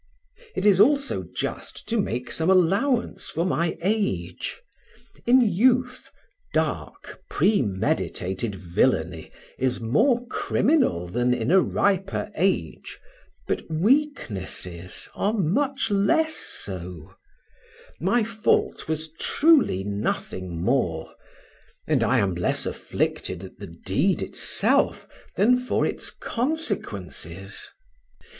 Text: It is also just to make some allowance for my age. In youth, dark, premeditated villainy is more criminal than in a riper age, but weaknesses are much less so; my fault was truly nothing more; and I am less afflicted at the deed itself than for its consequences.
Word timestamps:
It 0.55 0.65
is 0.65 0.79
also 0.81 1.27
just 1.35 1.87
to 1.89 2.01
make 2.01 2.31
some 2.31 2.49
allowance 2.49 3.29
for 3.29 3.45
my 3.45 3.77
age. 3.83 4.59
In 5.27 5.41
youth, 5.41 6.09
dark, 6.55 7.19
premeditated 7.29 8.55
villainy 8.55 9.31
is 9.59 9.79
more 9.79 10.25
criminal 10.25 11.07
than 11.07 11.35
in 11.35 11.51
a 11.51 11.61
riper 11.61 12.31
age, 12.35 12.97
but 13.47 13.69
weaknesses 13.69 15.07
are 15.13 15.33
much 15.33 15.91
less 15.91 16.33
so; 16.35 17.13
my 17.99 18.23
fault 18.23 18.87
was 18.87 19.11
truly 19.19 19.83
nothing 19.83 20.59
more; 20.59 21.13
and 21.85 22.03
I 22.03 22.17
am 22.17 22.33
less 22.33 22.65
afflicted 22.65 23.43
at 23.43 23.59
the 23.59 23.67
deed 23.67 24.23
itself 24.23 25.07
than 25.35 25.59
for 25.59 25.85
its 25.85 26.09
consequences. 26.09 27.67